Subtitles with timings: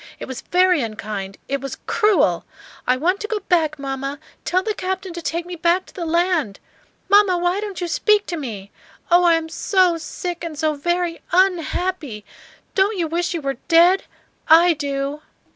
[0.17, 2.43] It was very unkind; it was cru el.
[2.87, 4.17] I want to go back, mamma.
[4.45, 6.59] Tell the captain to take me back to the land.
[7.07, 8.71] Mamma, why don't you speak to me?
[9.11, 12.25] Oh, I am so sick and so very un happy.
[12.73, 14.05] Don't you wish you were dead?
[14.47, 15.21] I do!"